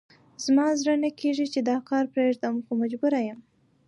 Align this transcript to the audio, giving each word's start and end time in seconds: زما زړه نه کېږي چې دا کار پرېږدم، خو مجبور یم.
زما 0.43 0.65
زړه 0.79 0.93
نه 1.03 1.09
کېږي 1.19 1.45
چې 1.53 1.59
دا 1.69 1.77
کار 1.89 2.05
پرېږدم، 2.13 2.55
خو 2.65 2.71
مجبور 2.81 3.13
یم. 3.27 3.39